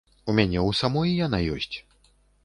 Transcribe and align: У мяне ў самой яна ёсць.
У 0.31 0.33
мяне 0.37 0.57
ў 0.59 0.71
самой 0.79 1.11
яна 1.25 1.39
ёсць. 1.57 1.75